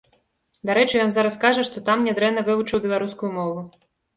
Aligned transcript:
Дарэчы, 0.69 0.95
ён 1.03 1.11
зараз 1.17 1.37
кажа, 1.45 1.67
што 1.69 1.85
там 1.91 1.97
нядрэнна 2.09 2.45
вывучыў 2.51 2.83
беларускую 2.87 3.31
мову. 3.41 3.61